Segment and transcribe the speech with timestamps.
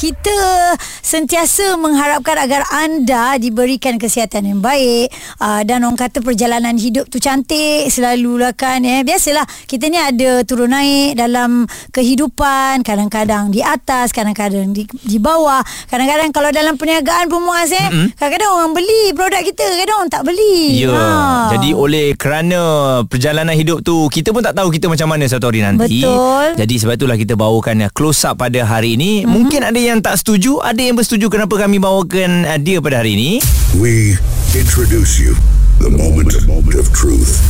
[0.00, 5.12] Kita sentiasa mengharapkan agar anda diberikan kesihatan yang baik
[5.44, 10.40] uh, dan orang kata perjalanan hidup tu cantik selalulah kan eh biasalah kita ni ada
[10.48, 15.60] turun naik dalam kehidupan kadang-kadang di atas kadang-kadang di di bawah
[15.92, 18.16] kadang-kadang kalau dalam perniagaan pun muas eh mm-hmm.
[18.16, 21.50] kadang-kadang orang beli produk kita kadang orang tak beli Ya.
[21.56, 22.60] Jadi oleh kerana
[23.04, 26.00] perjalanan hidup tu kita pun tak tahu kita macam mana satu hari nanti.
[26.00, 26.46] Betul.
[26.56, 29.22] Jadi sebab itulah kita bawakan close up pada hari ini.
[29.22, 29.34] Mm-hmm.
[29.34, 33.18] Mungkin ada yang tak setuju, ada yang bersetuju kenapa kami bawakan uh, dia pada hari
[33.18, 33.30] ini.
[33.74, 34.14] We
[34.54, 35.34] introduce you
[35.82, 36.30] the moment
[36.78, 37.42] of truth.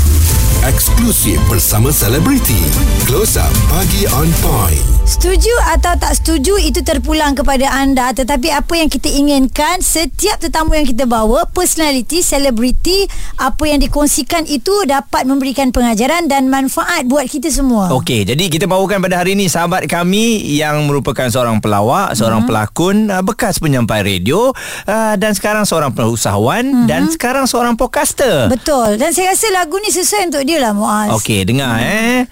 [0.60, 2.60] Eksklusif bersama selebriti.
[3.08, 4.84] Close up pagi on point.
[5.08, 10.76] Setuju atau tak setuju itu terpulang kepada anda tetapi apa yang kita inginkan setiap tetamu
[10.76, 13.08] yang kita bawa personality selebriti
[13.40, 17.88] apa yang dikongsikan itu dapat memberikan pengajaran dan manfaat buat kita semua.
[17.96, 22.48] Okey, jadi kita bawakan pada hari ini sahabat kami yang merupakan seorang pelawak, seorang Mhm.
[22.52, 24.52] pelakon, uh, bekas penyampai radio
[24.84, 28.52] uh, dan sekarang seorang usahawan dan sekarang seorang podcaster.
[28.52, 31.14] Betul dan saya rasa lagu ni sesuai untuk dia lah Muaz.
[31.22, 32.26] Okey, dengar eh.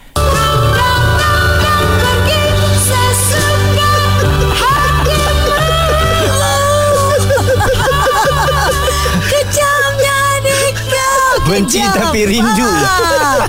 [9.31, 12.67] Kejamnya nikah Benci tapi rindu.
[12.67, 13.47] Ah.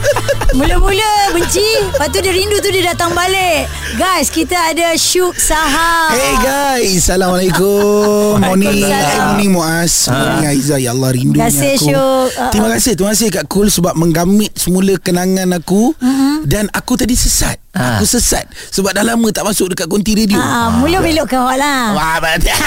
[0.53, 3.69] Mula-mula benci Lepas tu dia rindu tu dia datang balik.
[3.95, 7.05] Guys kita ada Syuk Sahab Hey guys.
[7.05, 8.41] Assalamualaikum.
[8.41, 8.85] Morning.
[8.85, 10.09] Hey, Morning Muaz.
[10.09, 10.79] Morning Aizah.
[10.81, 11.85] Ya Allah rindu Terima kasih, aku.
[11.85, 12.29] Syuk.
[12.39, 12.91] Ah, Terima kasih.
[12.97, 15.93] Terima kasih Kak Kul Sebab menggamit semula kenangan aku.
[16.45, 17.95] Dan aku tadi sesat Ah.
[17.95, 21.53] Aku sesat Sebab dah lama tak masuk dekat konti radio ah, Mula belok ke awak
[21.55, 22.49] lah Wah, betul.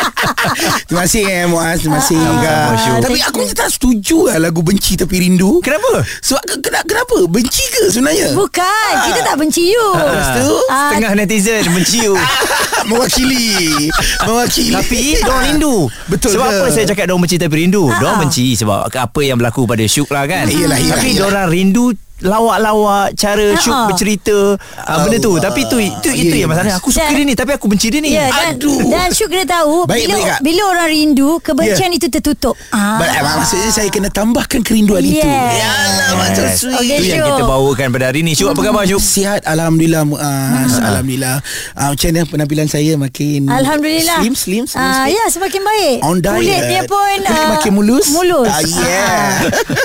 [0.86, 2.66] Terima kasih eh, Muaz Terima kasih Kak.
[2.78, 2.96] Syuk.
[3.02, 6.06] Tapi aku ni tak setuju lah Lagu Benci Tapi Rindu Kenapa?
[6.20, 7.16] Sebab ke- kenapa, kenapa?
[7.26, 8.30] Benci ke sebenarnya?
[8.30, 12.14] Bukan Kita tak benci you Lepas tu Ah, Setengah netizen benci you.
[12.88, 13.90] Mewakili
[14.22, 15.76] Mewakili Tapi diorang rindu
[16.06, 16.56] Betul Sebab ke?
[16.56, 20.08] apa saya cakap diorang benci tapi rindu Diorang benci sebab apa yang berlaku pada Syuk
[20.08, 21.18] lah kan Yelah, yelah, Tapi yelah.
[21.18, 21.90] diorang rindu
[22.22, 23.88] lawak-lawak cara Syuk Ha-ha.
[23.88, 24.38] bercerita.
[24.78, 25.32] Uh, benda tu.
[25.36, 27.86] Tapi tu itu itu Ya, yang masalah aku suka Dan- dia ni tapi aku benci
[27.88, 28.10] dia ni.
[28.10, 28.80] Ya dan, Aduh.
[28.86, 32.54] dan Syuk kena tahu Baik, bila, baik, bila orang rindu Kebencian itu tertutup.
[32.70, 32.96] Ah.
[32.98, 35.18] Mak- Maksudnya saya kena tambahkan kerinduan itu.
[35.18, 35.54] Yes.
[35.56, 36.76] Yalah macam sweet.
[36.76, 38.32] Okey, Itu yang kita bawakan pada hari ni.
[38.32, 39.00] Syuk apa khabar Syuk?
[39.00, 41.36] Sihat Alhamdulillah Muaz Alhamdulillah.
[41.72, 44.18] Uh, Macam mana penampilan saya Makin Alhamdulillah.
[44.20, 45.12] Slim slim, slim, Ah, slim.
[45.12, 45.96] Ya semakin baik.
[46.02, 46.36] On diet.
[46.36, 48.06] Kulitnya pun Kulit ah, makin mulus.
[48.10, 48.46] Mulus.
[48.46, 49.24] Ah, yeah.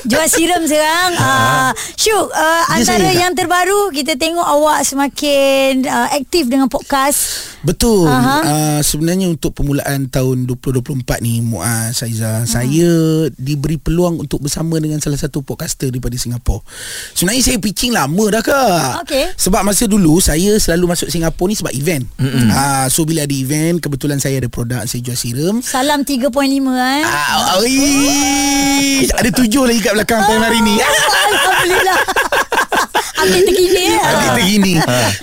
[0.04, 1.12] Jual siram sekarang.
[1.16, 6.72] Ah, Syuk uh, Ya, Antara saya, yang terbaru Kita tengok awak semakin uh, Aktif dengan
[6.72, 7.54] podcast.
[7.66, 8.06] Betul.
[8.08, 8.38] Aha.
[8.46, 12.50] uh, Sebenarnya untuk permulaan tahun 2024 ni Muaz Saiza hmm.
[12.50, 12.92] Saya
[13.36, 16.62] diberi peluang untuk bersama dengan salah satu podcaster daripada Singapura.
[17.18, 18.92] Sebenarnya saya pitching lama dah kak.
[19.06, 19.26] Okey.
[19.36, 22.06] Sebab masa dulu saya selalu masuk Singapura ni sebab event.
[22.22, 25.56] Uh, So bila ada event Kebetulan saya ada produk Saya jual serum.
[25.66, 27.04] Salam 3.5 eh.
[27.06, 27.76] Ah, oi.
[29.10, 30.76] Ada tujuh lagi kat belakang tahun hari ni.
[30.80, 32.00] Alhamdulillah
[33.16, 33.98] Update terkini eh?
[33.98, 34.74] Ada tergini.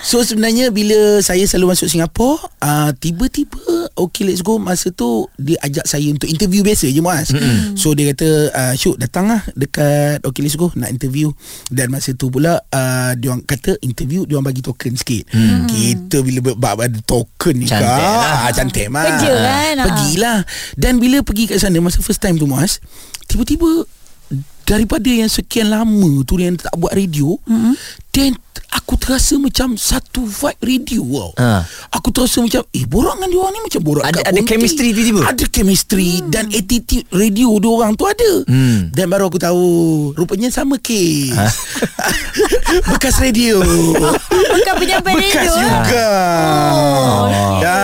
[0.03, 4.57] So sebenarnya Bila saya selalu masuk Singapura uh, Tiba-tiba Okay let's go.
[4.57, 7.29] Masa tu Dia ajak saya Untuk interview biasa je Muaz.
[7.31, 7.77] Mm-hmm.
[7.79, 11.31] So dia kata uh, Syuk datang lah Dekat Okay let's go Nak interview.
[11.69, 15.29] Dan masa tu pula uh, Dia orang kata Interview Dia orang bagi token sikit.
[15.31, 15.69] Mm.
[15.69, 18.49] Kita bila bab ada token ni Cantik kak, lah.
[18.49, 19.85] ah, Cantik mah Kerja kan, ah.
[19.87, 20.37] Pergilah.
[20.75, 22.83] Dan bila pergi kat sana Masa first time tu Muaz
[23.29, 23.85] Tiba-tiba
[24.63, 27.73] daripada yang sekian lama tu yang tak buat radio mm-hmm.
[28.15, 28.33] then
[28.73, 31.31] aku terasa macam satu vibe radio wow.
[31.37, 31.65] Ha.
[31.93, 35.21] Aku terasa macam eh borak dengan dia orang ni macam borak Ada- ada chemistry tiba-tiba?
[35.29, 36.29] Ada chemistry hmm.
[36.33, 38.31] dan attitude radio dia orang tu ada.
[38.49, 38.89] Hmm.
[38.89, 39.65] Dan baru aku tahu
[40.17, 41.37] rupanya sama kes.
[41.37, 41.47] Ha?
[42.93, 43.61] Bekas radio.
[43.61, 45.61] Bukan Bekas radio eh?
[45.61, 46.07] juga.
[46.73, 47.25] Oh,
[47.63, 47.79] Ya.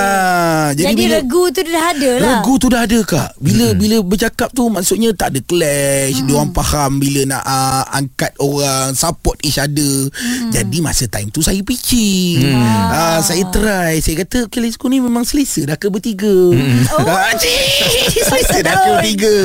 [0.69, 3.77] Jadi, Jadi bila regu tu dah ada lah Regu tu dah ada kak Bila hmm.
[3.79, 6.25] bila bercakap tu Maksudnya tak ada clash hmm.
[6.29, 10.09] Diorang faham Bila nak uh, Angkat orang Support each other.
[10.13, 10.51] Hmm.
[10.53, 12.85] Jadi masa time tu Saya pitching hmm.
[12.93, 13.97] uh, Saya try.
[14.03, 14.85] Saya kata Okay let's go.
[14.89, 15.65] Ni memang selesa.
[15.65, 16.29] Dah ke bertiga.
[16.29, 16.85] Hmm.
[16.93, 17.01] oh.
[18.29, 19.35] Selesa dah ke bertiga.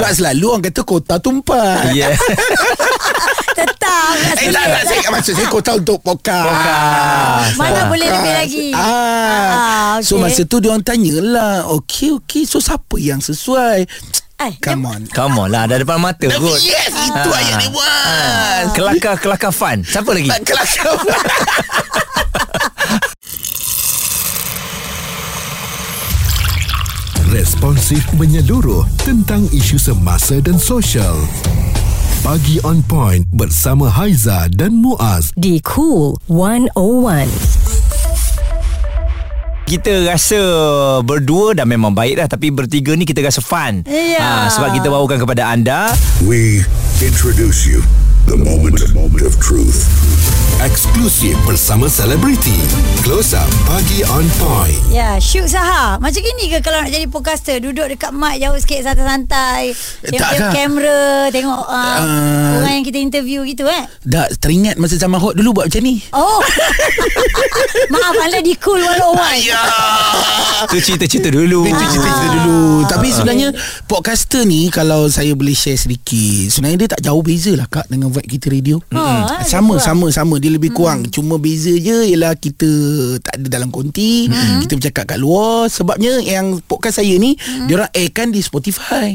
[0.00, 2.16] Sebab selalu orang kata Kota tu empat Yeah
[3.60, 4.12] Tetap.
[4.40, 6.48] Eh tak tak Saya maksud saya kota untuk podcast.
[6.48, 7.56] Podcast.
[7.60, 8.68] Mana boleh lebih lagi?
[8.72, 8.88] Ah.
[8.88, 10.22] Ah, So okey.
[10.24, 12.48] masa tu Diorang tanyalah Okay okay.
[12.48, 13.84] So siapa yang sesuai
[14.40, 17.36] Eh, Come on Come on lah Dah depan mata kot Yes Itu Ah.
[17.36, 20.32] ayat dia buat Kelakar-kelakar fun Siapa lagi?
[20.48, 20.96] Kelakar
[27.30, 31.14] Responsif menyeluruh tentang isu semasa dan sosial.
[32.20, 35.32] Pagi on point bersama Haiza dan Muaz.
[35.32, 37.49] Di Cool 101.
[39.70, 40.40] Kita rasa
[41.06, 43.86] berdua dah memang baik dah tapi bertiga ni kita rasa fun.
[43.86, 44.50] Ya.
[44.50, 45.94] sebab kita bawakan kepada anda
[46.26, 46.66] We
[46.98, 47.78] introduce you
[48.26, 48.82] the moment
[49.22, 49.86] of truth.
[50.60, 52.52] Eksklusif bersama selebriti.
[53.00, 54.76] Close up pagi on point.
[54.86, 55.96] Ya, syuk Saha.
[55.96, 57.56] Macam gini ke kalau nak jadi podcaster?
[57.58, 59.72] Duduk dekat mic jauh sikit santai-santai.
[59.72, 60.52] Tak Tengok kah?
[60.52, 62.60] kamera, tengok uh, Ah.
[62.60, 63.88] orang yang kita interview gitu eh.
[64.02, 66.44] Dah teringat masa zaman hot dulu buat macam ni Oh.
[67.92, 69.40] Maaf anda di Cool 101.
[69.42, 69.64] Ya
[70.68, 71.64] tu cerita-cerita dulu.
[71.64, 73.48] Itu cerita-cerita dulu Tapi sebenarnya
[73.86, 78.12] Podcaster ni Kalau saya boleh share sedikit Sebenarnya dia tak jauh beza lah Kak Dengan
[78.12, 79.80] vibe kita radio Oh, eh, Sama lebih kurang.
[79.80, 82.66] sama sama Dia lebih kurang Cuma beza je Ialah kita
[83.18, 84.26] Tak ada dalam konti
[84.60, 89.14] Kita bercakap kat luar Sebabnya Yang podcast saya ni Diorang airkan di Spotify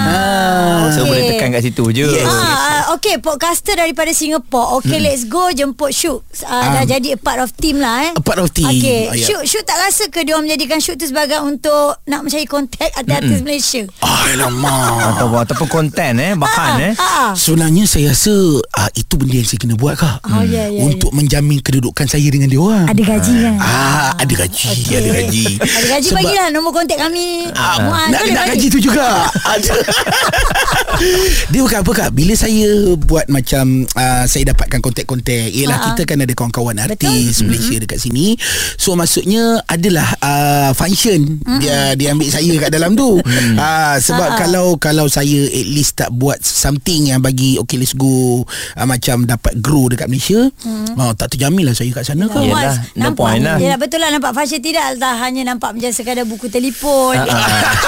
[0.00, 1.08] Ah, So okey.
[1.08, 2.06] boleh tekan kat situ je.
[2.08, 2.26] Yes.
[2.26, 4.80] Ah, okay, podcaster daripada Singapore.
[4.80, 6.26] Okay, let's go jemput Syuk.
[6.40, 8.12] Uh, dah Um, jadi a part of team lah eh.
[8.12, 8.66] a part of team.
[8.66, 9.22] Okay, Ah, ya.
[9.22, 12.90] Syuk, Syuk tak rasa ke dia orang menjadikan Syuk tu sebagai untuk nak mencari kontak
[12.90, 13.82] artis-artis Malaysia?
[14.00, 17.32] Ah, Alamak Ataupun, ataupun konten eh Bahan eh Ah, ah.
[17.32, 18.34] Sebenarnya saya rasa
[18.72, 22.26] ah, Itu benda yang saya kena buat kak Oh, ya, ya, Untuk menjamin kedudukan saya
[22.26, 23.54] dengan dia orang Ada gaji kan?
[23.56, 24.94] Ah, ada gaji, Okey.
[24.94, 25.44] ada gaji.
[25.56, 27.48] Ada gaji Sebab- bagilah nombor kontak kami.
[27.52, 29.06] Ah, Muaz, nak, nak gaji tu juga
[29.46, 29.72] Ada.
[31.50, 35.84] Dia bukan apa kak Bila saya buat macam uh, Saya dapatkan kontak-kontak Ialah Ah.
[35.88, 37.08] kita kan ada kawan-kawan Betul.
[37.08, 38.36] artis Malaysia dekat sini
[38.76, 44.36] So maksudnya Adalah uh, function Dia dia ambil saya kat dalam tu uh, Sebab Ah.
[44.38, 49.24] kalau Kalau saya at least tak buat Something yang bagi Okay let's go uh, Macam
[49.24, 53.02] dapat grow dekat Malaysia uh, Tak terjamin lah saya kat sana kak Yelah, Muaz, no
[53.02, 53.56] nampak, point lah.
[53.56, 57.16] Yelah, betul lah nampak fashion tidak tak hanya nampak macam sekadar buku telefon.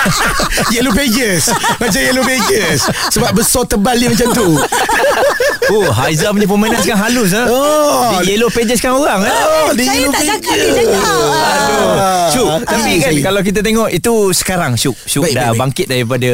[0.72, 4.48] Yellow pages Macam yellow pages Sebab besar tebal dia macam tu
[5.72, 7.44] Oh Haiza punya permainan sekarang halus eh?
[7.44, 8.18] Oh.
[8.18, 9.32] Dia yellow pages kan orang eh?
[9.32, 11.02] Oh, dia Saya yellow tak cakap, dia cakap.
[11.02, 12.28] Aduh.
[12.28, 15.48] Syuk Tapi Ah, kan saya- Kalau kita tengok Itu sekarang Syuk Syuk Baik, dah baik,
[15.48, 15.60] baik.
[15.60, 16.30] bangkit daripada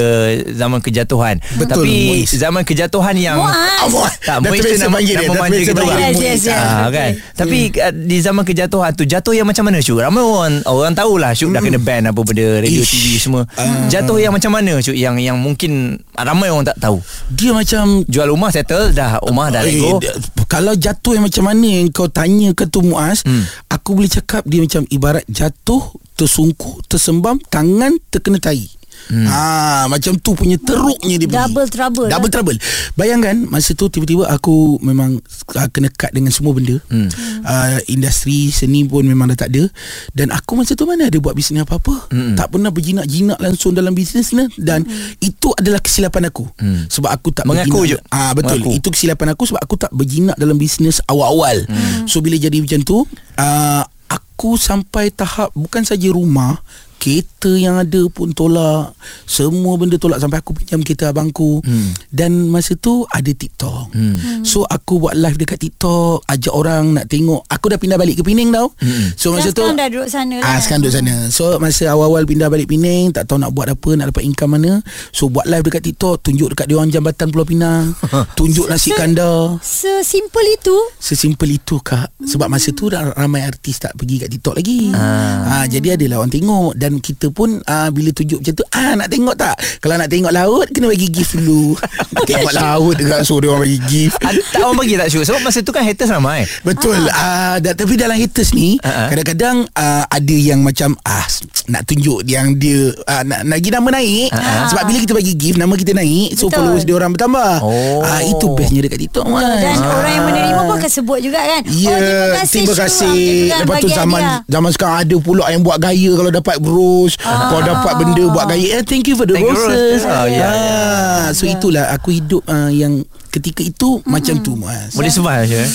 [0.55, 2.31] Zaman kejatuhan Betul, Tapi Muiz.
[2.33, 4.15] zaman kejatuhan yang Muaz.
[4.21, 6.57] Tak Muiz tu nama, nama manja kita orang Yes, yes, yes.
[6.59, 7.13] Ah, kan.
[7.35, 9.99] Tapi uh, di zaman kejatuhan tu jatuh yang macam mana Syuk?
[9.99, 12.89] Ramai orang orang tahulah Syuk dah kena ban apa benda radio Ish.
[12.89, 13.43] TV semua.
[13.87, 16.99] Jatuh yang macam mana Syuk yang yang mungkin ramai orang tak tahu.
[17.29, 20.01] Dia macam Jual rumah settle dah rumah dah let Eh, go.
[20.47, 23.45] kalau jatuh yang macam mana yang kau tanya ke tu Muaz Hmm.
[23.69, 25.83] Aku boleh cakap dia macam ibarat jatuh
[26.15, 28.65] Tersungkur Tersembam Tangan terkena tai
[29.09, 29.25] Hmm.
[29.25, 31.41] Ha, macam tu punya teruknya dia bunyi.
[31.41, 32.35] Double trouble Double lah.
[32.37, 32.57] trouble
[32.93, 35.17] Bayangkan Masa tu tiba-tiba Aku memang
[35.57, 37.09] uh, Kena cut dengan semua benda hmm.
[37.41, 39.65] uh, Industri Seni pun memang dah tak ada
[40.13, 42.37] Dan aku masa tu mana ada Buat bisnes apa-apa hmm.
[42.37, 45.25] Tak pernah berjinak-jinak Langsung dalam bisnes ni Dan hmm.
[45.25, 46.93] Itu adalah kesilapan aku hmm.
[46.93, 48.05] Sebab aku tak Mengaku berjinak.
[48.05, 48.13] je.
[48.13, 48.77] Ah Betul Mengaku.
[48.77, 52.05] Itu kesilapan aku Sebab aku tak berjinak Dalam bisnes awal-awal hmm.
[52.05, 53.09] So bila jadi macam tu
[53.41, 56.61] uh, Aku sampai tahap Bukan saja rumah
[56.99, 62.11] Kereta yang ada pun tolak Semua benda tolak Sampai aku pinjam kereta abangku hmm.
[62.11, 64.43] Dan masa tu Ada TikTok hmm.
[64.43, 68.23] So aku buat live dekat TikTok Ajak orang nak tengok Aku dah pindah balik ke
[68.27, 69.15] Penang tau hmm.
[69.15, 70.47] So masa tu sekarang dah duduk sana lah.
[70.49, 71.15] Ah sekarang duduk sana.
[71.29, 74.81] So masa awal-awal pindah balik Penang, tak tahu nak buat apa, nak dapat income mana.
[75.13, 77.93] So buat live dekat TikTok, tunjuk dekat dia orang jambatan Pulau Pinang,
[78.39, 79.61] tunjuk nasi kandar.
[79.61, 80.77] Sesimpel itu.
[80.97, 85.65] Sesimpel itu kak Sebab masa tu dah ramai artis tak pergi kat TikTok lagi ah.
[85.69, 89.37] Jadi adalah orang tengok Dan kita pun ah, Bila tunjuk macam tu ah, Nak tengok
[89.37, 91.77] tak Kalau nak tengok laut Kena bagi gift dulu
[92.29, 95.25] tengok laut dekat So dia orang bagi gift Ada, tak orang bagi tak Syuk?
[95.29, 96.49] Sebab masa tu kan haters ramai.
[96.65, 97.61] Betul ah.
[97.61, 99.09] uh, Tapi dalam haters ni Ah, ah.
[99.13, 101.29] Kadang-kadang uh, Ada yang macam ah
[101.69, 104.67] Nak tunjuk Yang dia uh, nak, nak bagi nama naik Ah, ah.
[104.73, 106.57] Sebab bila kita bagi gift Nama kita naik So Betul.
[106.57, 108.01] followers dia orang bertambah Oh.
[108.01, 109.43] Ah, Itu bestnya dekat TikTok man.
[109.43, 111.63] Dan orang yang menerima pun akan sebut juga kan.
[111.67, 112.61] Ya, oh, terima kasih.
[112.63, 113.19] terima kasih.
[113.51, 114.41] Kan, Lepas tu zaman hadiah.
[114.47, 117.51] zaman sekarang ada pula yang buat gaya kalau dapat bros, ah.
[117.51, 118.79] kalau dapat benda buat gaya.
[118.79, 120.01] Eh, thank you for the Thank you, roses.
[120.01, 120.03] roses.
[120.07, 124.07] Ah, ya, Ah, so itulah aku hidup uh, yang ketika itu Hmm.
[124.09, 124.95] macam tu Muaz.
[124.95, 125.71] Boleh survive Syuk eh?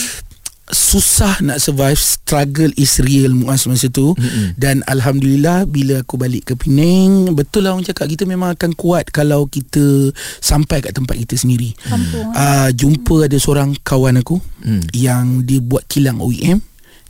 [0.65, 4.55] Susah nak survive Struggle is real Muaz masa tu mm-hmm.
[4.55, 9.12] Dan Alhamdulillah Bila aku balik ke Penang Betul lah orang cakap Kita memang akan kuat
[9.12, 9.83] Kalau kita
[10.39, 12.31] Sampai kat tempat kita sendiri Kampung.
[12.31, 14.95] uh, Jumpa ada seorang kawan aku mm.
[14.95, 16.63] Yang dia buat kilang OEM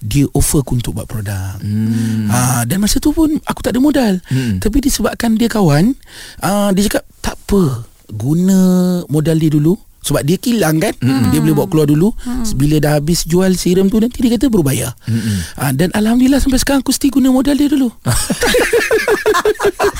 [0.03, 1.63] dia offer aku untuk buat produk.
[1.63, 2.27] Hmm.
[2.27, 4.19] uh, Dan masa tu pun Aku tak ada modal.
[4.27, 4.59] Hmm.
[4.59, 5.95] Tapi disebabkan dia kawan
[6.43, 8.59] uh, Dia cakap Tak apa Guna
[9.07, 9.79] modal dia dulu.
[10.03, 10.91] Sebab dia kilang kan?
[10.99, 11.31] Mm-hmm.
[11.31, 12.11] Dia boleh bawa keluar dulu.
[12.11, 12.59] Mm-hmm.
[12.59, 15.37] Bila dah habis jual serum tu Nanti dia kata baru bayar mm-hmm.
[15.63, 17.87] ha, Dan Alhamdulillah sampai sekarang Aku still guna modal dia dulu.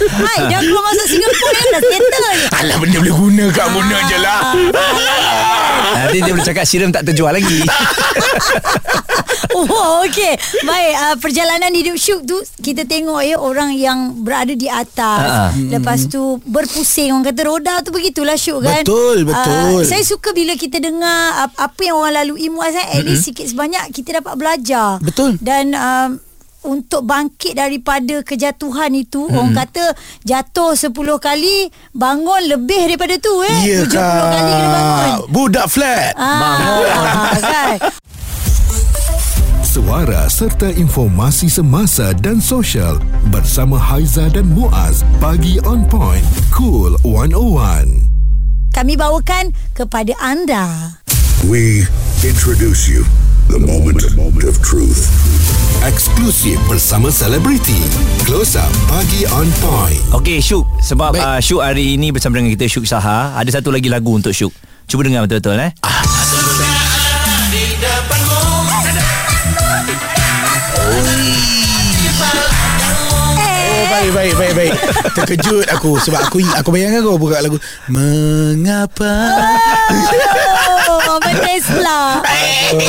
[0.04, 2.36] Hai dah keluar masuk Singapura ni Dah settle.
[2.60, 4.40] Alah benda boleh guna Kak guna je lah.
[6.04, 7.64] Nanti dia boleh cakap Serum tak terjual lagi
[9.58, 10.34] Oh okey
[10.64, 15.54] Baik uh, Perjalanan hidup Syuk tu Kita tengok ya Orang yang berada di atas.
[15.54, 15.56] Ha.
[15.56, 17.12] Lepas tu Berpusing.
[17.12, 18.84] Orang kata roda tu begitulah Syuk kan?
[18.84, 19.80] Betul, betul.
[19.80, 23.28] Uh, Saya suka bila kita dengar ap- Apa yang orang lalui Muaz kan At least
[23.28, 25.02] sikit sebanyak Kita dapat belajar.
[25.04, 25.36] Betul.
[25.40, 26.10] Dan um,
[26.64, 29.36] untuk bangkit daripada kejatuhan itu hmm.
[29.36, 29.84] orang kata
[30.24, 33.60] jatuh 10 kali bangun lebih daripada tu eh.
[33.68, 35.20] Ya 70 kali kena bangun.
[35.30, 36.16] Budak flat.
[36.16, 37.78] Ah, kan?
[39.74, 43.02] Suara serta informasi semasa dan sosial
[43.34, 46.22] bersama Haiza dan Muaz bagi on point
[46.54, 47.90] cool 101.
[48.70, 50.94] Kami bawakan kepada anda.
[51.50, 51.90] We
[52.22, 53.02] introduce you
[53.50, 55.10] the moment of truth.
[55.82, 57.82] Eksklusif bersama selebriti.
[58.30, 59.98] Close up pagi on point.
[60.14, 61.26] Okey Syuk Sebab Baik.
[61.26, 64.54] uh, Syuk hari ini Bersama dengan kita Syuk Saha Ada satu lagi lagu untuk Syuk
[64.86, 66.03] Cuba dengar betul-betul eh Oh
[74.14, 74.74] baik baik baik.
[75.18, 77.58] Terkejut aku Sebab aku aku bayangkan kau buka lagu
[77.90, 79.14] Mengapa?
[79.34, 80.53] Oh,
[81.24, 82.00] Abang Tesla.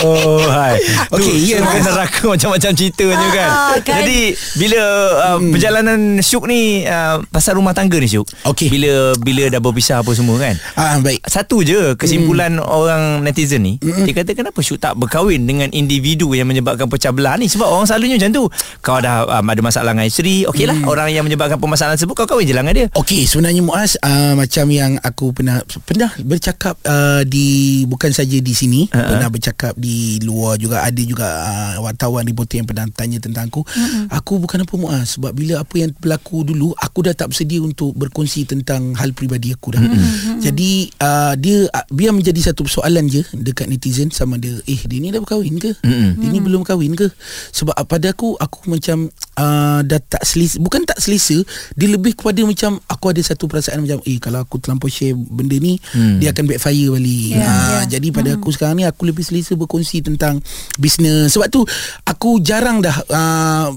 [0.05, 0.77] Oh hai
[1.15, 1.73] Tu, ya, Syuk Mas.
[1.77, 3.97] kena raka macam-macam ceritanya kan Ah, kan.
[4.03, 4.21] Jadi
[4.57, 5.51] Bila uh, Hmm.
[5.51, 8.69] Perjalanan Syuk ni uh, Pasal rumah tangga ni Syuk Okey.
[8.69, 12.67] Bila Bila dah berpisah apa semua kan Ah baik satu je kesimpulan Hmm.
[12.67, 17.35] orang netizen ni Dia kata kenapa Syuk tak berkahwin Dengan individu yang menyebabkan pecah belah
[17.35, 18.45] ni Sebab orang selalunya macam tu
[18.81, 20.87] Kau dah um, ada masalah dengan isteri Okey lah Hmm.
[20.89, 24.35] Orang yang menyebabkan permasalahan tersebut Kau kahwin je lah dengan dia Okey, sebenarnya Muaz uh,
[24.35, 27.47] macam yang aku pernah pernah bercakap uh, di
[27.85, 28.97] bukan saja di sini, uh-huh.
[28.97, 33.61] pernah bercakap di luar juga ada juga uh, wartawan reporter yang pernah tanya tentang aku.
[33.61, 34.09] Uh-huh.
[34.17, 37.93] Aku bukan apa Muaz sebab bila apa yang berlaku dulu aku dah tak bersedia untuk
[37.93, 39.85] berkongsi tentang hal peribadi aku dah.
[39.85, 40.41] Uh-huh.
[40.41, 44.99] Jadi uh, dia uh, biar menjadi satu persoalan je dekat netizen sama dia eh dia
[44.99, 45.77] ni dah berkahwin ke?
[45.77, 46.11] Uh-huh.
[46.17, 47.13] Dia ni belum kahwin ke?
[47.53, 51.45] Sebab uh, pada aku aku macam uh, dah tak selesa bukan tak selesa
[51.77, 55.59] dia lebih kepada macam aku ada satu perasaan macam eh kalau aku terlampau share benda
[55.61, 56.23] ni hmm.
[56.23, 57.55] dia akan backfire balik Ya, yeah, ha,
[57.85, 57.99] ya.
[57.99, 60.39] jadi pada aku sekarang ni aku lebih selesa berkongsi tentang
[60.79, 61.67] bisnes sebab tu
[62.07, 63.69] aku jarang dah uh,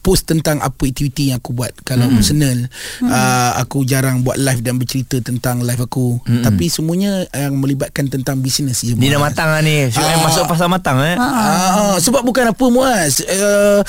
[0.00, 2.16] post tentang apa aktiviti yang aku buat kalau hmm.
[2.16, 3.10] personal hmm.
[3.10, 6.46] Uh, aku jarang buat live dan bercerita tentang live aku hmm.
[6.46, 10.22] tapi semuanya yang melibatkan tentang bisnes je Ni dah matang lah ni Syuk Ah.
[10.22, 13.80] masuk pasal matang eh Ah, sebab bukan apa Muaz uh,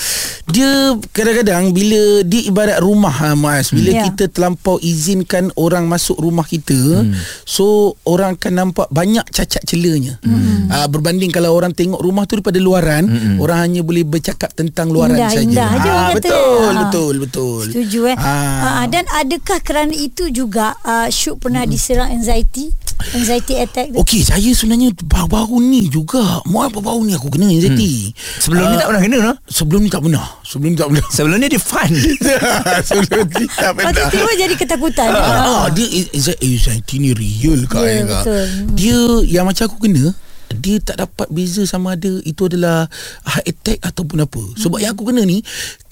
[0.50, 4.04] Dia kadang-kadang Bila Dia ibarat rumah ha, Muaz Bila Ya.
[4.10, 7.14] kita terlampau izinkan Orang masuk rumah kita hmm.
[7.44, 10.72] So Orang akan nampak Banyak cacat celanya hmm.
[10.72, 13.44] uh, Berbanding kalau orang tengok rumah tu Daripada luaran hmm.
[13.44, 16.16] Orang hanya boleh bercakap Tentang luaran Indah, saja indah orang kata.
[16.16, 16.82] Betul Ah.
[16.88, 18.18] Betul Betul Setuju eh.
[18.18, 18.82] Ah.
[18.82, 18.86] Ah.
[18.88, 22.87] Dan adakah kerana itu juga uh, Syuk pernah diserang anxiety?
[22.98, 23.98] Anxiety attack tu?
[23.98, 28.88] Okey saya sebenarnya Baru-baru ni juga baru-baru ni aku kena anxiety Sebelum ni Ah, tak
[28.88, 29.34] pernah kena no?
[29.44, 31.92] Sebelum ni tak pernah Sebelum ni tak pernah Sebelum ni dia fun
[32.90, 35.08] Sebelum ni tak Lepas tu pernah tiba jadi ketakutan.
[35.10, 38.24] Ah, dia anxi- anxiety ni real kak ya, kak.
[38.24, 38.46] betul.
[38.74, 38.98] Dia
[39.30, 40.12] yang macam aku kena
[40.50, 42.88] dia tak dapat beza sama ada itu adalah
[43.22, 44.42] heart attack ataupun apa.
[44.56, 45.44] Sebab yang aku kena ni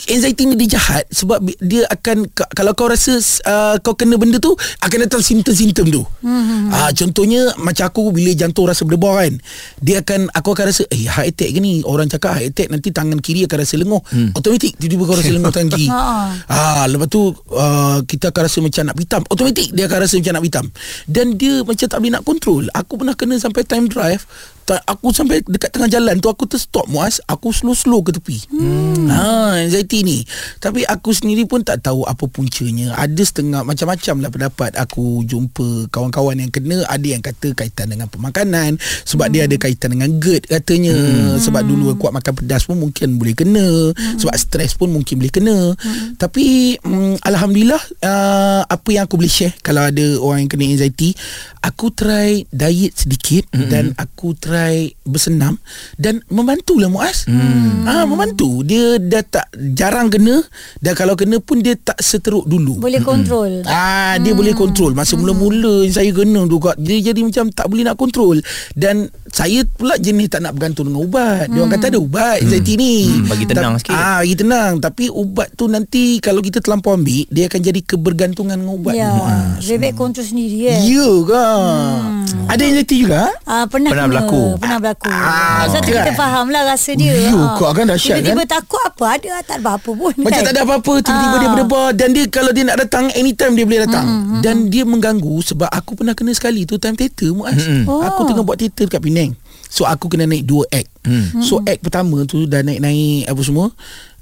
[0.07, 4.37] anxiety ni dia jahat sebab dia akan ka- kalau kau rasa uh, kau kena benda
[4.37, 6.01] tu akan datang simptom-simptom tu.
[6.21, 6.69] Hmm.
[6.69, 9.33] Ah contohnya macam aku bila jantung rasa berdebar kan.
[9.81, 12.89] Dia akan aku akan rasa eh heart attack ke ni orang cakap heart attack nanti
[12.93, 14.01] tangan kiri akan rasa lenguh.
[14.09, 14.29] Hmm.
[14.37, 15.87] Automatik tiba-tiba kau rasa lenguh tangan kiri.
[15.95, 16.33] Ha.
[16.49, 19.21] Ah, lepas tu uh, kita akan rasa macam nak pitam.
[19.31, 20.65] Automatik dia akan rasa macam nak pitam.
[21.07, 22.63] Dan dia macam tak boleh nak control.
[22.73, 24.25] Aku pernah kena sampai time drive.
[24.65, 27.21] Aku sampai dekat tengah jalan tu aku terstop muas.
[27.29, 28.37] Aku slow-slow ke tepi.
[28.49, 29.05] Hmm.
[29.07, 30.25] Ha, anxiety ni.
[30.59, 32.97] Tapi aku sendiri pun tak tahu apa puncanya.
[32.97, 34.71] Ada setengah macam-macam lah pendapat.
[34.75, 36.83] Aku jumpa kawan-kawan yang kena.
[36.89, 38.81] Ada yang kata kaitan dengan pemakanan.
[39.05, 39.33] Sebab hmm.
[39.33, 40.95] dia ada kaitan dengan GERD katanya.
[40.95, 41.37] Hmm.
[41.39, 43.93] Sebab dulu kuat makan pedas pun mungkin boleh kena.
[43.93, 44.17] Hmm.
[44.19, 45.57] Sebab stres pun mungkin boleh kena.
[45.77, 46.17] Hmm.
[46.17, 51.13] Tapi um, Alhamdulillah uh, apa yang aku boleh share kalau ada orang yang kena anxiety,
[51.61, 53.69] aku try diet sedikit hmm.
[53.69, 55.57] dan aku try bersenam
[55.99, 57.25] dan membantulah Muaz.
[57.25, 57.85] Hmm.
[57.85, 58.61] Ah membantu.
[58.61, 60.39] Dia dah tak jarang kena
[60.79, 62.79] dan kalau kena pun dia tak seteruk dulu.
[62.79, 63.59] Boleh kontrol.
[63.65, 64.91] Ah dia boleh kontrol.
[64.91, 68.39] Masa mula-mula saya kena tu kak dia jadi macam tak boleh nak kontrol
[68.71, 71.45] dan saya pula jenis tak nak bergantung dengan ubat.
[71.47, 72.95] Dia orang kata ada ubat anxiety ni.
[73.05, 73.93] Hmm, bagi tenang Ta- sikit.
[73.93, 78.55] Ah bagi tenang tapi ubat tu nanti kalau kita terlampau ambil dia akan jadi kebergantungan
[78.55, 78.95] dengan ubat.
[78.95, 79.11] Ya.
[79.11, 79.59] Muaz.
[79.61, 80.79] Lebih baik kontrol sendiri eh.
[80.81, 82.23] Ya kan.
[82.23, 82.47] Hmm.
[82.47, 84.43] Ada anxiety juga Ah, pernah Pernah kena, berlaku.
[84.55, 85.09] Pernah berlaku.
[85.09, 85.95] Ah, Satu kan?
[85.99, 87.13] kita faham lah rasa dia.
[87.25, 87.57] Yo, Ah.
[87.57, 88.53] kau kan dahsyat, Tiba-tiba kan?
[88.55, 90.13] takut apa ada tak ada apa pun.
[90.21, 90.45] Macam kan?
[90.45, 91.41] tak ada apa-apa Tiba-tiba Ah.
[91.41, 94.41] dia berdebar Dan dia kalau dia nak datang Anytime dia boleh datang mm-hmm.
[94.45, 97.89] Dan dia mengganggu Sebab aku pernah kena sekali tu Time theater Muaz mm-hmm.
[97.89, 98.05] Oh.
[98.05, 99.33] Aku tengah buat theater dekat Penang
[99.65, 101.41] So aku kena naik dua act mm.
[101.41, 103.73] So act pertama tu Dah naik-naik Apa semua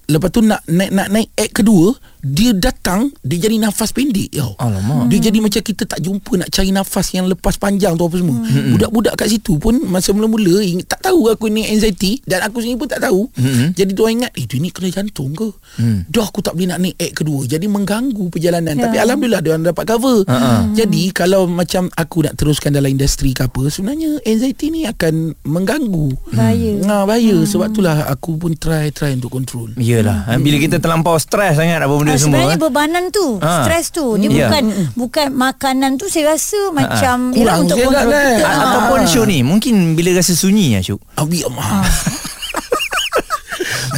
[0.07, 1.91] Lepas tu nak naik nak naik act kedua
[2.23, 4.55] dia datang dia jadi nafas pendek tau.
[4.55, 5.11] Alamak.
[5.11, 8.39] Dia jadi macam kita tak jumpa nak cari nafas yang lepas panjang tu apa semua.
[8.39, 8.71] Hmm.
[8.79, 12.87] Budak-budak kat situ pun masa mula-mula tak tahu aku ni anxiety dan aku sendiri pun
[12.87, 13.27] tak tahu.
[13.35, 13.75] Hmm.
[13.75, 15.51] Jadi dia ingat eh dia ni kena jantung ke?
[15.75, 16.07] Hmm.
[16.07, 17.43] Dah aku tak boleh nak naik act kedua.
[17.43, 18.73] Jadi mengganggu perjalanan.
[18.79, 18.87] Ya.
[18.87, 20.17] Tapi alhamdulillah dia orang dapat cover.
[20.23, 20.71] Ha-ha.
[20.71, 26.15] Jadi kalau macam aku nak teruskan dalam industri ke apa sebenarnya anxiety ni akan mengganggu.
[26.31, 26.71] Bahaya.
[26.87, 29.75] Nah, bahaya sebab itulah aku pun try try untuk control.
[29.75, 30.39] Yelah hmm.
[30.39, 32.61] Bila kita terlampau stres sangat Apa benda Ah, semua sebenarnya eh.
[32.61, 33.61] bebanan tu, Ah.
[33.61, 34.05] stres tu.
[34.15, 34.35] Dia Ya.
[34.43, 38.25] bukan bukan makanan tu saya rasa macam yelah, Kurang untuk je kontrol kan?
[38.29, 38.41] kita.
[38.41, 38.61] A- Ah.
[38.63, 41.47] Ataupun Syuk ni Mungkin bila rasa sunyi ya Syuk Abi Ah.
[41.47, 41.65] Allah.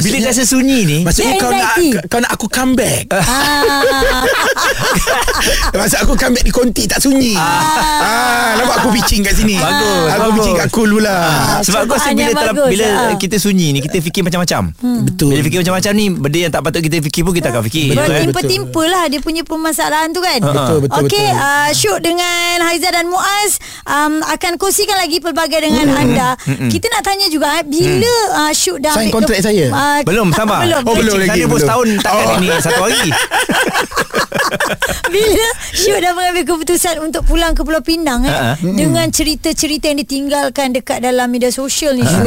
[0.02, 1.72] Bila rasa sunyi ni Maksudnya kau nak
[2.10, 3.10] kau nak aku come back.
[3.12, 4.24] Ah.
[5.78, 7.34] Maksud aku come back di konti tak sunyi.
[7.36, 9.56] Ah, nampak aku pitching kat sini.
[9.58, 10.34] Bagus, Aku bagus.
[10.40, 11.16] pitching kat cool pula.
[11.62, 13.14] Sebab aku rasa bila bagus, bila ah.
[13.18, 14.72] kita sunyi ni kita fikir macam-macam.
[15.06, 15.30] Betul.
[15.36, 17.86] Bila fikir macam-macam ni benda yang tak patut kita fikir pun kita akan fikir.
[17.92, 18.06] Betul, kan?
[18.06, 18.16] betul.
[18.16, 20.40] Bertimpa-timpa lah dia punya permasalahan tu kan.
[20.40, 21.46] Betul, betul, Okey, betul.
[21.46, 23.50] uh, Syuk dengan Haiza dan Muaz
[23.86, 26.28] um, akan kongsikan lagi pelbagai dengan anda.
[26.46, 28.12] Kita nak tanya juga eh, bila
[28.46, 29.66] uh, Syuk dah Sign ambil kontrak saya?
[29.76, 30.60] Uh, Belum sabar.
[30.62, 30.82] belum.
[30.82, 32.36] Oh, belum lagi, Sana pun setahun takkan Oh.
[32.38, 33.08] ini satu hari.
[35.06, 38.54] Bila Syuk dah mengambil keputusan untuk pulang ke Pulau Pinang eh, Ha-ha.
[38.58, 42.26] dengan cerita-cerita yang ditinggalkan dekat dalam media sosial ni Syuk.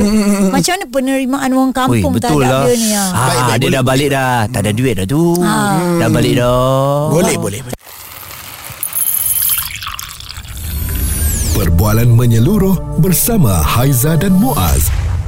[0.49, 2.63] Macam mana penerimaan orang kampung betul terhadap lah.
[2.65, 2.89] dia ni?
[2.91, 3.07] ah?
[3.09, 3.71] Ah, Baik, baik, dia boleh.
[3.71, 4.33] dah balik dah.
[4.47, 5.21] Tak ada duit dah tu.
[5.95, 6.59] Dah balik dah.
[7.09, 7.59] Boleh, boleh.
[7.61, 7.77] boleh.
[11.51, 14.87] Perbualan menyeluruh bersama Haiza dan Muaz.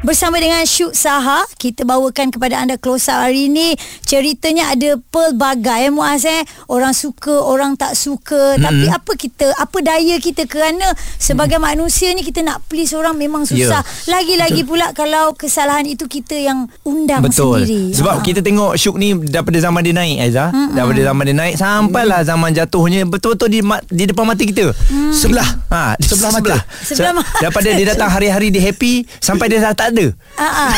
[0.00, 5.76] Bersama dengan Syuk Saha Kita bawakan kepada anda close up hari ini Ceritanya ada pelbagai
[5.76, 6.40] eh, Muaz eh
[6.72, 8.64] Orang suka, orang tak suka mm-hmm.
[8.64, 10.88] Tapi apa kita Apa daya kita Kerana
[11.20, 11.76] sebagai mm-hmm.
[11.76, 13.84] manusia ni Kita nak please orang memang susah Ya.
[14.08, 18.24] Lagi-lagi pula Kalau kesalahan itu kita yang undang Betul sendiri Sebab Ha.
[18.24, 20.80] kita tengok Syuk ni Daripada zaman dia naik Aiza Mm-mm.
[20.80, 23.60] Daripada zaman dia naik Sampailah zaman jatuhnya Betul-betul di,
[23.92, 24.72] di depan mata kita
[25.12, 25.44] Sebelah.
[25.68, 26.56] Ha, Sebelah mata.
[26.80, 27.36] Sebelah mata.
[27.44, 30.06] Daripada dia datang hari-hari dia happy Sampai dia dah tak ada
[30.40, 30.72] Ah, ah,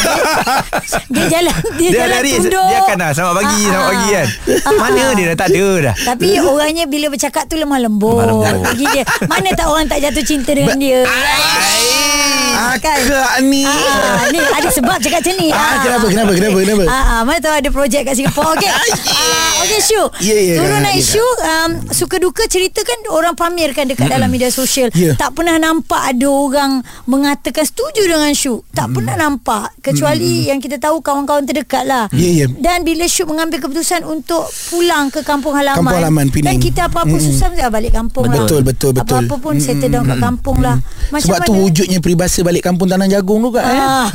[1.07, 4.09] dia, jalan Dia, Dia jalan hari tunduk Dia akan dah Selamat pagi Ah, Selamat pagi
[4.09, 4.27] kan
[4.65, 8.17] Ah, Mana dia dah tak ada dah Tapi orangnya bila bercakap tu lemah lembut.
[8.25, 8.65] Lemah lembut.
[8.65, 9.05] Bagi dia.
[9.29, 11.05] Mana tak orang tak jatuh cinta dengan dia.
[11.05, 12.32] Kan?
[12.63, 12.97] Akak
[13.43, 13.67] ni.
[13.67, 15.49] Ah, ni ada sebab cakap macam ni.
[15.51, 16.85] Ah, kenapa, kenapa, kenapa, kenapa?
[16.87, 18.55] Ah, ah, mana tahu ada projek kat Singapura.
[18.55, 18.71] Okey.
[18.71, 20.03] Ah, okey Syu.
[20.23, 21.11] Ya, ya, Turun ya, naik ya.
[21.11, 24.95] Syu, um, suka duka cerita kan orang pamerkan dekat dalam media sosial.
[24.95, 25.19] Ya.
[25.19, 28.63] Tak pernah nampak ada orang mengatakan setuju dengan Syu.
[28.71, 32.07] Tak pernah nampak kecuali yang kita tahu kawan-kawan terdekat lah.
[32.15, 32.47] Ya, ya.
[32.47, 35.83] Dan bila Syu mengambil keputusan untuk pulang ke kampung halaman.
[35.83, 36.55] Kampung halaman, Penang.
[36.55, 38.45] Dan kita apa-apa susah mesti balik kampung lah.
[38.45, 39.23] Betul, betul, betul.
[39.25, 40.77] Apa-apa pun settle down kat kampung lah.
[41.11, 41.63] Macam Sebab tu mana?
[41.65, 43.65] wujudnya peribahasa balik kampung tanah jagung tu kan.
[43.65, 43.81] Eh?
[43.81, 44.07] Ah,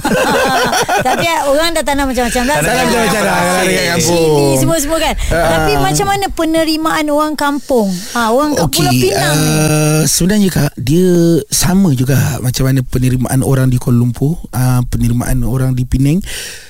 [1.02, 2.58] Tapi orang dah tanam macam-macam dah.
[2.62, 4.30] Tanam Salam macam-macam dah dekat kampung.
[4.38, 5.14] Sini semua-semua kan.
[5.34, 5.50] Ah.
[5.58, 7.90] Tapi macam mana penerimaan orang kampung?
[8.14, 13.68] Ha, orang kat Pulau Pinang uh, sebenarnya kak dia sama juga macam mana penerimaan orang
[13.72, 16.22] di Kuala Lumpur, uh, penerimaan orang di Penang.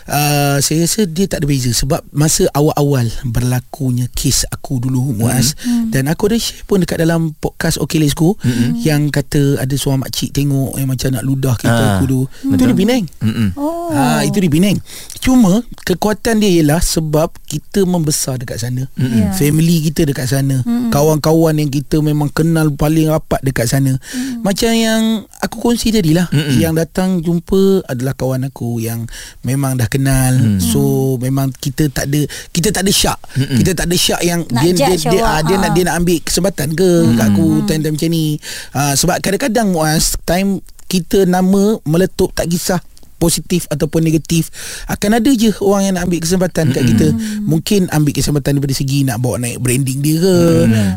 [0.08, 5.51] Uh, saya rasa dia tak ada beza sebab masa awal-awal berlakunya kes aku dulu Muaz
[5.60, 5.91] mm-hmm.
[5.91, 8.88] dan aku ada share pun dekat dalam podcast Okay Let's Go mm-hmm.
[8.88, 12.21] yang kata ada seorang makcik tengok yang macam nak ludah kereta Ah, aku tu.
[12.51, 13.03] Itu di Penang.
[13.23, 13.49] Mm-mm.
[13.55, 13.93] Oh.
[13.93, 14.77] Ha, itu di Penang.
[15.23, 18.89] Cuma kekuatan dia ialah sebab kita membesar dekat sana.
[18.99, 19.31] Ya.
[19.31, 20.65] Family kita dekat sana.
[20.91, 23.95] Kawan-kawan yang kita memang kenal paling rapat dekat sana.
[24.43, 26.27] Macam yang aku kongsi tadi lah.
[26.33, 26.60] Mm-mm.
[26.60, 29.07] Yang datang jumpa adalah kawan aku yang
[29.45, 30.36] memang dah kenal.
[30.60, 33.19] So memang kita tak ada kita tak ada syak.
[33.36, 35.62] Kita tak ada syak yang Nak dia dia dia, ah, dia ah.
[35.62, 38.25] nak dia nak ambil kesempatan ke kat aku time-time macam ni.
[38.73, 42.80] Ah, sebab kadang-kadang Muaz time kita nama meletup tak kisah
[43.17, 44.49] positif ataupun negatif
[44.88, 47.08] akan ada je orang yang nak ambil kesempatan kat kita.
[47.43, 50.38] Mungkin ambil kesempatan daripada segi nak bawa naik branding dia ke.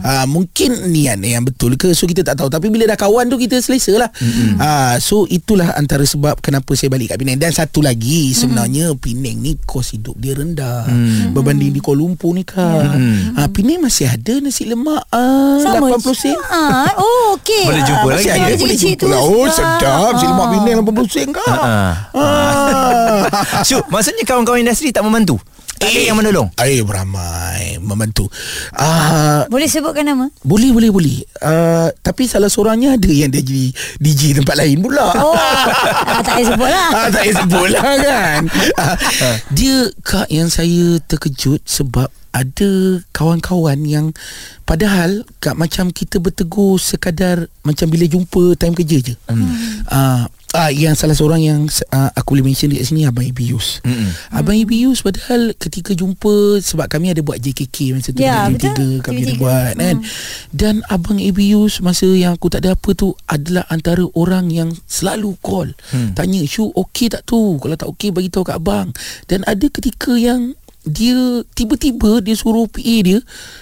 [0.00, 1.92] Uh, mungkin niat yang betul ke.
[1.92, 2.48] So kita tak tahu.
[2.48, 4.10] Tapi bila dah kawan tu kita selesa lah.
[4.56, 7.40] Uh, so itulah antara sebab kenapa saya balik kat Penang.
[7.40, 10.84] Dan satu lagi sebenarnya Penang ni kos hidup dia rendah.
[11.32, 12.96] Berbanding di Kuala Lumpur ni kan
[13.34, 15.60] uh, Penang masih ada nasi lemak uh,
[15.96, 16.36] 80 sen.
[16.36, 17.64] Ha, oh okey.
[17.66, 18.28] Boleh jumpa lagi.
[18.56, 19.06] Boleh, jumpa.
[19.08, 19.20] lah.
[19.20, 20.10] Oh sedap.
[20.12, 22.09] Nasi lemak Penang 80 sen Ah.
[22.14, 23.26] Ah.
[23.68, 25.38] Syuk Maksudnya kawan-kawan industri tak membantu?
[25.80, 26.52] Tak ada yang menolong?
[26.60, 28.28] Eh beramai Membantu.
[28.76, 30.28] Uh, Boleh sebutkan nama?
[30.44, 31.24] Boleh boleh boleh.
[31.40, 35.08] Uh, Tapi salah seorangnya ada yang dia jadi DJ tempat lain pula.
[35.16, 36.88] Oh, ah, tak payah sebut lah.
[36.92, 38.40] Ah, tak payah sebut lah kan.
[38.76, 38.96] Ah,
[39.56, 42.70] Dia Kak yang saya terkejut Sebab ada
[43.16, 44.12] kawan-kawan yang
[44.68, 49.14] Padahal Kak macam kita bertegur Sekadar Macam bila jumpa Time kerja je.
[49.32, 49.48] Hmm.
[49.88, 51.60] ah, ah, Yang salah seorang yang
[51.94, 54.34] ah, Aku boleh mention dekat sini Abang Ibius hmm.
[54.34, 58.92] Abang Ibius padahal Ketika jumpa Sebab kami ada buat JKK Masa tu Ya, TV3 betul.
[59.02, 59.40] Kami ada TV3.
[59.40, 59.96] buat kan
[60.50, 65.38] Dan Abang Ibius Masa yang aku tak ada apa tu Adalah antara orang yang Selalu
[65.42, 66.18] call hmm.
[66.18, 68.90] Tanya Syu okey tak tu Kalau tak okey bagi tahu kat abang
[69.30, 73.20] Dan ada ketika yang dia tiba-tiba dia suruh PA dia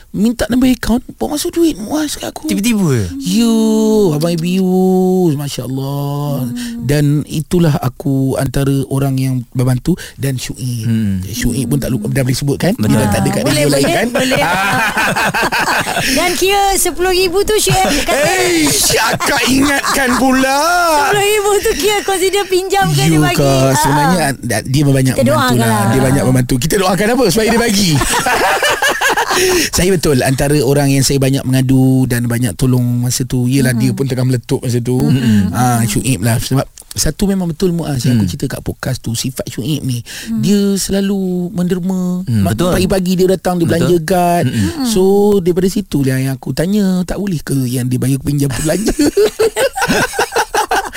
[0.09, 1.77] minta nombor akaun bawa masuk duit.
[1.77, 2.49] Muas kat aku.
[2.49, 3.53] Tiba-tiba You
[4.17, 6.89] Abang Ibius Masya Allah hmm.
[6.89, 10.89] Dan itulah aku Antara orang yang Membantu Dan Syuib.
[10.89, 11.21] Hmm.
[11.29, 12.97] Syuib pun tak lupa Dah boleh sebut kan Betul.
[12.97, 14.07] Dah tak ada kat boleh, radio lain boleh, kan?
[14.09, 14.41] boleh.
[16.17, 20.61] Dan kira RM10,000 tu Syed kata Eh Syakak ingatkan pula.
[21.13, 23.37] RM10,000 tu kira consider pinjam ke dia You bagi?
[23.37, 23.45] ke?
[23.45, 23.77] Ah.
[23.77, 25.69] Sebenarnya ah, Dia banyak Kita membantu doakan lah.
[25.69, 25.85] lah.
[25.93, 26.55] Dia banyak membantu.
[26.57, 27.91] Kita doakan apa Supaya dia bagi
[29.77, 33.93] Saya betul Antara orang yang saya banyak mengadu Dan banyak tolong Masa tu Yelah dia
[33.93, 34.99] pun tengah meletup Masa tu.
[35.51, 36.39] Ah, Syuib lah.
[36.39, 40.03] Sebab satu memang betul Muaz Yang aku cerita kat podcast tu Sifat Syuib ni
[40.41, 42.27] Dia selalu menderma.
[42.27, 42.75] Hmm, betul.
[42.75, 43.79] Pagi-pagi dia datang Dia Betul.
[43.79, 44.47] belanja guard
[44.89, 45.03] So
[45.39, 48.63] daripada situ lah Yang aku tanya Tak boleh ke Yang dia bayar pinjam tu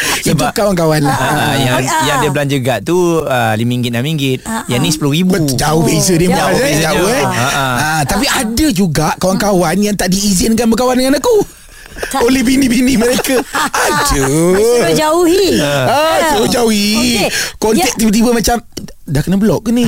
[0.01, 2.03] belanja Itu Sebab- kawan-kawan lah Ah, yang Ah.
[2.03, 4.23] yang dia belanja guard tu uh, RM5 RM6
[4.67, 6.57] yang ni RM10,000 Betul, jauh beza dia jauh eh?
[6.57, 6.83] bezanya.
[6.87, 7.75] Jauh eh Ah, ah.
[7.77, 11.35] Ah, Tapi ada juga Kawan-kawan Yang tak diizinkan Berkawan dengan aku
[12.07, 17.29] Tak- Oleh bini-bini mereka Ada Suruh jauhi Ah, suruh jauhi Okey.
[17.57, 17.97] Kontak Ya.
[17.97, 18.57] tiba-tiba macam
[19.03, 19.85] Dah kena blok ke ni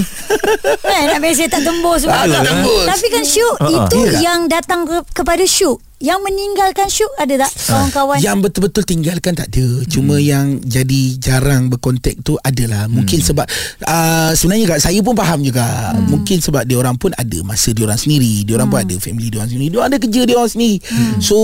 [0.83, 2.85] Eh, nak biasa tak tembus tak tembus.
[2.85, 3.69] Tapi kan Syuk ah.
[3.79, 4.19] Itu Ya.
[4.21, 7.51] yang datang ke, kepada Syuk Yang meninggalkan Syuk Ada tak?
[7.71, 8.19] Kawan-kawan?
[8.19, 9.87] Yang betul-betul tinggalkan tak ada.
[9.87, 13.47] Cuma yang jadi jarang berkontak tu adalah Mungkin sebab
[13.87, 15.95] uh, Sebenarnya kat saya pun faham juga.
[16.11, 18.43] Mungkin sebab dia orang pun ada masa dia orang sendiri.
[18.43, 19.67] Dia orang pun ada family dia orang sendiri.
[19.71, 20.77] Dia ada kerja dia orang sendiri.
[21.23, 21.37] So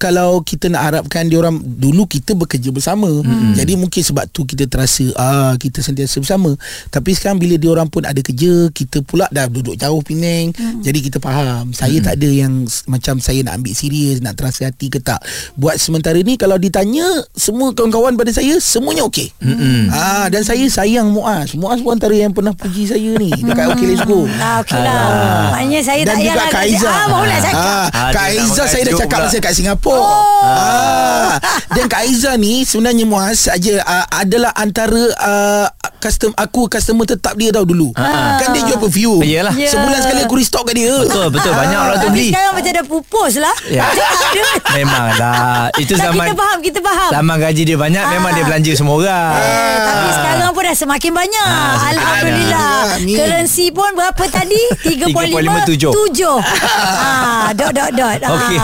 [0.00, 3.20] kalau kita nak harapkan dia orang Dulu kita bekerja bersama.
[3.52, 6.56] Jadi mungkin sebab tu kita terasa ah Kita sentiasa bersama.
[6.88, 10.56] Tapi sekarang bila dia orang pun ada kerja Kita pula dah duduk jauh Penang.
[10.80, 11.76] Jadi kita faham.
[11.76, 15.18] Saya tak ada yang Macam saya nak ambil serius Nak terasa hati ke tak
[15.54, 19.32] Buat sementara ni Kalau ditanya Semua kawan-kawan pada saya Semuanya okey
[19.88, 23.82] ah, Dan saya sayang Muaz Muaz pun antara yang pernah puji saya ni Dekat OK
[23.82, 25.02] Let's Go Ah, okey lah.
[25.52, 27.56] Maknanya saya dan tak juga Kak Aiza Ah, nak cakap.
[27.56, 29.26] ah, Ah, Kak Aiza saya dah cakap pula.
[29.26, 30.44] masa kat Singapura Oh.
[30.44, 31.32] ah.
[31.70, 35.66] Dan Kak Aiza ni Sebenarnya Muaz aja uh, Adalah antara uh,
[35.98, 39.54] custom Aku customer tetap dia tau dulu Kan dia jual perfume Yelah.
[39.54, 39.68] Ya.
[39.68, 42.28] Sebulan sekali aku restock kat dia Betul betul banyak orang tu beli.
[42.28, 43.56] sekarang macam dah pupus lah.
[43.66, 43.85] Ya.
[43.96, 44.44] Tak ada.
[44.72, 47.10] Memanglah Itu Tak, zaman kita faham, kita faham.
[47.10, 48.36] Zaman gaji dia banyak Memang Ah.
[48.36, 51.48] dia belanja semua orang Eh, tapi sekarang pun dah semakin banyak.
[51.48, 52.72] Ah, Alhamdulillah.
[52.98, 54.62] Currency pun berapa tadi?
[54.82, 55.92] 3.5 3.57.
[55.92, 56.40] 7.
[56.40, 58.18] ah, dot dot dot.
[58.20, 58.58] Ah, Okey.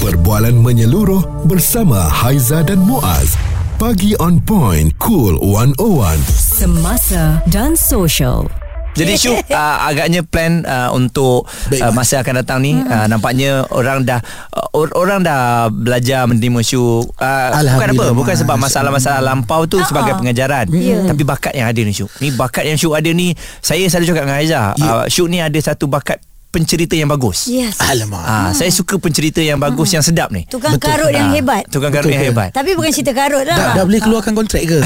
[0.00, 3.40] Perbualan menyeluruh bersama Haiza dan Muaz.
[3.74, 6.20] Pagi on point, cool 101.
[6.28, 8.46] Semasa dan social.
[8.94, 13.66] Jadi Syuk uh, agaknya plan uh, untuk Baik, uh, masa akan datang ni uh, nampaknya
[13.70, 14.22] orang dah
[14.54, 17.10] uh, or- orang dah belajar menerima Syuk.
[17.18, 20.70] Uh, bukan apa, bukan sebab masalah-masalah lampau tu sebagai pengajaran.
[20.70, 21.02] Ya.
[21.04, 22.10] Tapi bakat yang ada ni Syuk.
[22.18, 24.86] Ni bakat yang Syuk ada ni saya selalu cakap dengan Aiza, Ya.
[24.86, 26.22] uh, Syuk ni ada satu bakat
[26.54, 27.50] pencerita yang bagus.
[27.50, 27.82] Yes.
[27.82, 30.46] Alamak Ah, saya suka pencerita yang bagus yang sedap ni.
[30.46, 30.86] Tukang Betul.
[30.86, 31.62] karut yang Ah, hebat.
[31.66, 32.28] Tukang karut Betul yang ke?
[32.30, 32.48] hebat.
[32.54, 33.58] Tapi bukan cerita karut lah.
[33.58, 34.78] dah, dah boleh keluarkan kontrak ke?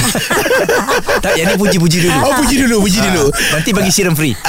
[1.25, 2.19] tak, yang ni puji-puji dulu.
[2.25, 4.33] Oh puji dulu Puji dulu Ah, Nanti bagi siram free.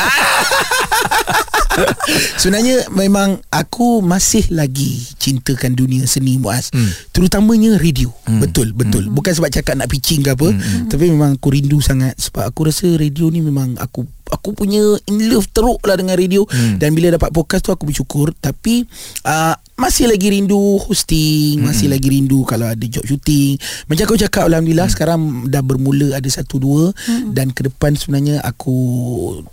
[2.35, 6.73] Sebenarnya memang aku masih lagi cintakan dunia seni Muaz.
[6.73, 6.89] Hmm.
[7.13, 8.09] Terutamanya radio.
[8.25, 8.41] Hmm.
[8.41, 9.07] Betul, betul.
[9.07, 9.15] Hmm.
[9.15, 10.89] Bukan sebab cakap nak pitching ke apa, hmm.
[10.91, 15.25] tapi memang aku rindu sangat sebab aku rasa radio ni memang aku aku punya in
[15.25, 16.77] love teruk lah dengan radio hmm.
[16.77, 18.35] dan bila dapat podcast tu aku bersyukur.
[18.35, 18.85] Tapi
[19.25, 21.65] uh, masih lagi rindu hosting, hmm.
[21.71, 23.55] masih lagi rindu kalau ada job shooting.
[23.87, 24.95] Macam kau cakap alhamdulillah hmm.
[24.95, 27.31] sekarang dah bermula ada satu dua hmm.
[27.31, 28.75] dan ke depan sebenarnya aku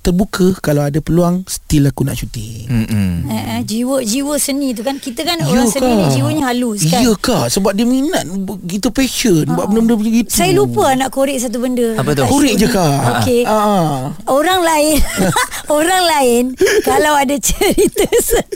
[0.03, 2.67] terbuka kalau ada peluang still aku nak shooting.
[2.67, 2.87] Hmm.
[2.87, 3.13] Mm-mm.
[3.31, 6.87] Eh, eh, jiwa jiwa seni tu kan kita kan Ya orang seni ni jiwanya halus
[6.87, 7.03] kan.
[7.03, 8.25] Ya kak Sebab dia minat
[8.67, 11.99] Kita passion Buat benda-benda macam gitu Saya lupa nak korek satu benda.
[11.99, 12.23] Apa tu?
[12.27, 13.43] Korek je kak Okey.
[13.47, 14.15] ah.
[14.31, 15.03] Orang lain
[15.77, 16.43] Orang lain
[16.87, 18.55] Kalau ada cerita sedih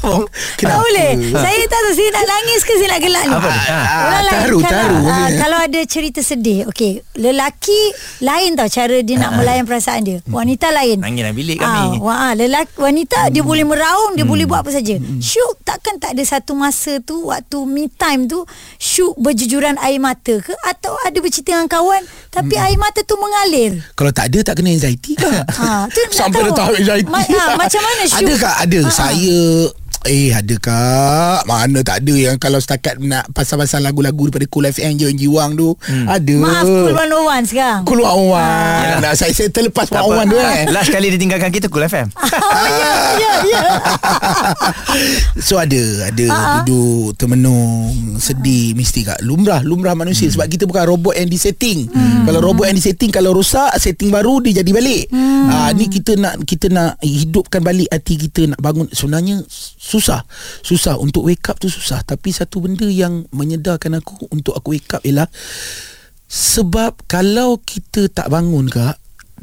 [0.03, 0.17] Ah,
[0.55, 0.67] tak apa.
[0.67, 1.09] Tak boleh.
[1.31, 3.33] Saya tak tahu saya nak nangis ke saya nak gelak ni.
[3.33, 3.49] Apa?
[3.51, 3.77] Ha.
[4.01, 4.97] Orang lain taru, kalau, taru.
[5.05, 7.81] ah, kalau ada cerita sedih, okey, lelaki
[8.19, 10.17] lain tau cara dia nak melayan perasaan dia.
[10.25, 10.97] Wanita lain.
[10.97, 11.97] Nangis dalam bilik Ah, kami.
[11.97, 14.93] wah, lelaki wanita dia boleh meraung, dia boleh buat apa saja.
[15.17, 18.41] Syuk takkan tak ada satu masa tu waktu me time tu
[18.75, 23.85] Syuk berjujuran air mata ke atau ada bercerita dengan kawan tapi air mata tu mengalir.
[23.91, 26.47] Kalau tak ada tak kena anxiety kak Ha, Sampai tahu.
[26.47, 28.17] dah tahap anxiety Ma- ha, macam mana Syuk?
[28.19, 28.91] Ada kak ada Ha, ha.
[28.91, 29.37] Saya
[30.01, 31.45] Eh ada kak.
[31.45, 35.53] Mana tak ada Yang kalau setakat nak Pasal-pasal lagu-lagu Daripada Cool FM je Yang jiwang
[35.53, 35.77] tu.
[35.85, 36.35] Ada.
[36.35, 37.81] Maaf Cool 101 sekarang.
[37.85, 40.65] Cool Wan Nah, Saya, saya terlepas Tak Wan Wan tu eh.
[40.67, 42.09] Last kali dia tinggalkan kita Cool FM.
[42.71, 43.61] Ya ya ya.
[45.47, 46.53] So ada Ada Ha-ha.
[46.61, 49.19] duduk Termenung Sedih Mesti kak.
[49.21, 50.25] Lumrah Lumrah manusia.
[50.27, 51.85] Sebab kita bukan robot yang disetting.
[52.25, 55.13] Kalau robot yang disetting Kalau rosak Setting baru Dia jadi balik.
[55.45, 58.89] Ah, Ni kita nak Kita nak hidupkan balik Hati kita nak bangun.
[58.89, 59.45] Sebenarnya
[59.91, 60.23] Susah.
[60.63, 60.95] Susah.
[60.95, 61.99] Untuk wake up tu susah.
[62.07, 65.27] Tapi satu benda yang Menyedarkan aku Untuk aku wake up ialah
[66.31, 69.00] Sebab Kalau kita tak bangun kak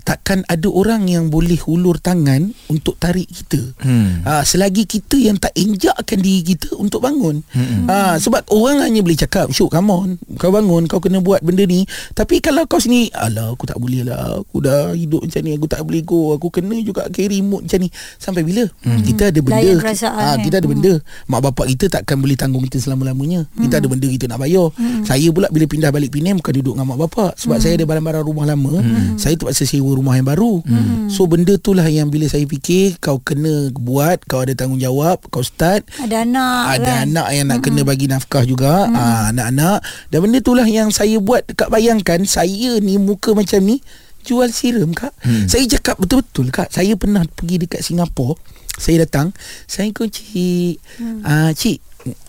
[0.09, 3.61] Takkan ada orang yang boleh hulur tangan untuk tarik kita.
[3.85, 4.25] Hmm.
[4.25, 7.45] Ha, selagi kita yang tak injakkan diri kita untuk bangun.
[7.53, 7.85] Hmm.
[7.85, 10.11] Ha, sebab orang hanya boleh cakap, Syuk, come on.
[10.41, 11.85] Kau bangun, kau kena buat benda ni.
[12.17, 14.41] Tapi kalau kau sini, alah aku tak boleh lah.
[14.41, 16.33] Aku dah hidup macam ni, aku tak boleh go.
[16.41, 17.93] Aku kena juga carry mood macam ni.
[18.17, 18.65] Sampai bila?
[18.89, 19.05] Hmm.
[19.05, 19.61] Kita ada benda.
[20.09, 20.49] Ha, eh.
[20.49, 20.93] kita ada benda.
[21.29, 23.45] Mak bapak kita takkan boleh tanggung kita selama-lamanya.
[23.61, 24.73] Kita ada benda kita nak bayar.
[25.05, 27.37] Saya pula bila pindah balik Penang bukan duduk dengan mak bapak.
[27.37, 28.73] Sebab saya ada barang-barang rumah lama.
[29.21, 30.63] Saya terpaksa sewa rumah yang baru.
[31.11, 35.43] So benda tu lah yang bila saya fikir kau kena buat, kau ada tanggungjawab, kau
[35.43, 35.83] start.
[35.99, 36.99] Ada anak Ada kan.
[37.11, 38.87] anak yang nak kena bagi nafkah juga.
[38.89, 39.83] Ah, Anak-anak.
[40.15, 43.83] Dan benda itulah yang saya buat Kak bayangkan Saya ni muka macam ni
[44.23, 45.11] Jual siram kak.
[45.25, 45.49] Hmm.
[45.49, 46.69] Saya cakap betul-betul kak.
[46.69, 48.37] Saya pernah pergi dekat Singapura
[48.77, 49.33] Saya datang
[49.65, 50.75] Saya ikut cik.
[51.01, 51.21] Hmm.
[51.25, 51.79] ah, Cik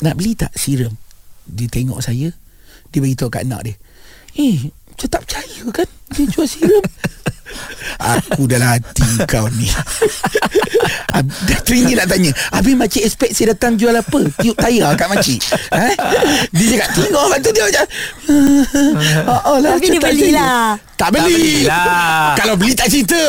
[0.02, 0.96] Nak beli tak siram
[1.46, 2.34] Dia tengok saya.
[2.90, 3.76] Dia beritahu kat anak dia.
[4.34, 5.88] Eh saya tak percaya kan?
[6.12, 6.84] Dia jual siram
[8.00, 9.66] Aku dalam hati kau ni.
[11.50, 12.32] Dah teringin nak tanya.
[12.54, 14.22] Habis makcik expect saya datang jual apa?
[14.40, 15.42] Tiup tayar kat makcik.
[15.74, 15.90] Ha?
[16.54, 17.86] Dia cakap tengok Lepas tu dia macam
[19.28, 20.70] oh, oh lah, Tapi dia macam tak belilah.
[20.78, 20.98] saya.
[21.00, 21.34] Tak beli.
[21.34, 22.36] Belilah.
[22.38, 23.22] Kalau beli tak cerita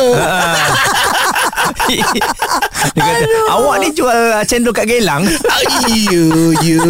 [2.91, 5.23] dia kata, awak ni jual uh, cendol kat Gelang.
[5.23, 6.23] ah, Ya
[6.59, 6.81] Ya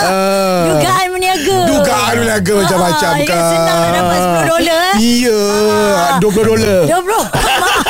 [0.00, 0.66] ah.
[0.70, 1.58] Dugaan meniaga.
[1.66, 4.94] Dugaan meniaga macam-macam Ah, kan senang nak dapat 10 dolar eh.
[4.98, 5.38] Iya
[6.18, 7.89] 20 dolar Dah bro Maaf uh,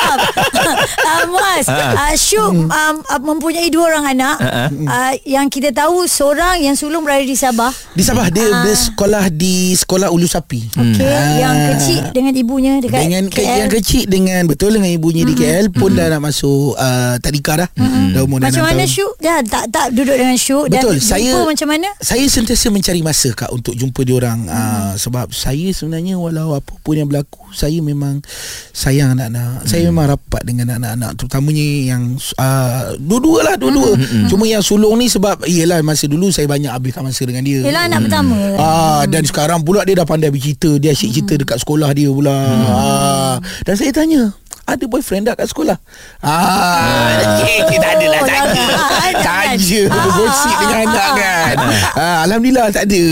[1.67, 2.67] Mas uh, Syuk Hmm.
[2.67, 7.33] um, uh, Mempunyai dua orang anak uh, Yang kita tahu Seorang yang sulung berada di
[7.33, 10.67] Sabah Di Sabah dia, dia sekolah di sekolah Ulu Sapi.
[10.71, 11.37] Okay Ah.
[11.37, 13.57] Yang kecil Dengan ibunya Dekat dengan ke, KL.
[13.61, 17.69] yang kecil dengan betul dengan ibunya di KL pun dah nak masuk uh, tadika dah.
[18.11, 18.95] Dah umur dah Macam mana tahun.
[18.95, 22.67] Syuk Dah tak tak duduk dengan Syuk Betul Dan saya jumpa macam mana Saya sentiasa
[22.71, 24.51] mencari masa kak untuk jumpa dia orang hmm.
[24.51, 28.23] uh, sebab saya sebenarnya walau apa pun yang berlaku saya memang
[28.71, 29.63] sayang anak-anak.
[29.63, 29.67] Hmm.
[29.67, 31.19] Saya memang rapat dengan anak-anak
[31.51, 32.03] terutamanya yang
[32.39, 33.91] uh, dua-dua lah dua-dua.
[33.99, 34.27] Hmm.
[34.31, 37.61] Cuma yang sulung ni sebab iyalah masa dulu saya banyak habiskan masa dengan dia.
[37.61, 41.57] Yelah anak pertama Ah dan sekarang pula dia dah pandai bercerita, dia asyik cerita dekat
[41.61, 42.35] sekolah dia pula.
[42.71, 43.35] Ah
[43.67, 44.31] dan saya tanya,
[44.63, 45.77] ada boyfriend tak kat sekolah?
[46.21, 48.65] Ah, eh, tak ada lah Oh, tanya.
[48.65, 49.49] jangan, jangan.
[49.51, 51.55] Tanya Gosip dengan anak kan
[51.93, 53.03] ah, Alhamdulillah tak ada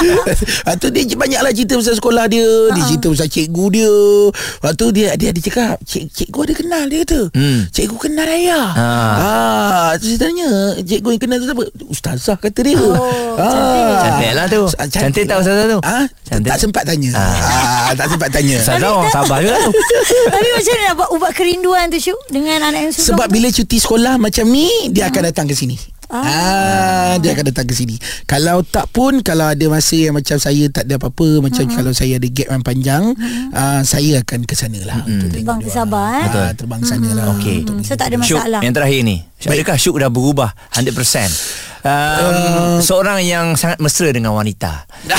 [0.00, 3.92] Lepas tu dia banyaklah cerita pasal sekolah dia Dia cerita pasal cikgu dia
[4.30, 7.60] Lepas tu dia dia, dia cakap Cik, Cikgu ada kenal dia kata Hmm.
[7.68, 9.12] Cikgu kenal ayah Ah.
[9.12, 9.90] ah.
[9.94, 13.36] tu Saya tanya Cikgu yang kenal tu siapa Ustazah kata dia Oh,
[14.00, 14.62] Cantik lah tu.
[14.88, 15.78] Cantik tak ustazah tu?
[15.82, 16.04] Ah.
[16.30, 17.92] Tak sempat tanya ah.
[17.92, 19.72] Tak sempat tanya Ustazah orang Sabah juga tu.
[20.60, 22.20] Macam mana nak buat ubat kerinduan tu Syuk?
[22.28, 25.99] Dengan anak yang sulung Sebab bila cuti sekolah macam ni Dia akan datang ke sini
[26.12, 27.14] Ah.
[27.16, 27.94] dia akan datang ke sini.
[28.24, 31.72] Kalau tak pun kalau ada masa yang macam saya tak ada apa-apa, macam Hmm.
[31.72, 33.02] kalau saya ada gap yang panjang,
[33.52, 36.26] ah, saya akan ke sana lah untuk tengok Terbang ke Sabah, eh?
[36.28, 37.24] Ah, terbang ke sana lah.
[37.32, 37.56] Okey.
[37.62, 39.16] untuk Hmm, So tak ada Syuk, masalah yang terakhir ni.
[39.40, 41.30] Adakah Syuk dah berubah 100%?
[41.80, 44.84] Um, seorang yang sangat mesra dengan wanita.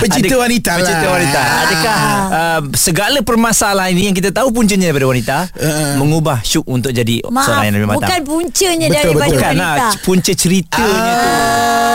[0.00, 0.78] Pencinta Adik- wanita lah.
[0.80, 1.40] Pencinta wanita.
[1.60, 1.98] Adakah
[2.30, 5.96] uh, segala permasalahan ini yang kita tahu puncanya daripada wanita Uh.
[5.96, 8.08] mengubah Syuk untuk jadi Maaf seorang yang lebih matang?
[8.08, 9.16] Bukan puncanya Betul, betul.
[9.16, 11.28] Bukan wanita lah punca ceritanya tu